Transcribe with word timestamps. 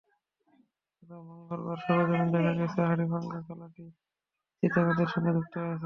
গতকাল 0.93 1.21
মঙ্গলবার 1.29 1.77
সরেজমিন 1.85 2.27
দেখা 2.35 2.53
গেছে, 2.59 2.79
হাড়িভাঙা 2.89 3.39
খালটি 3.47 3.85
চিত্রা 4.63 4.81
নদীর 4.87 5.09
সঙ্গে 5.13 5.31
যুক্ত 5.37 5.53
হয়েছে। 5.59 5.79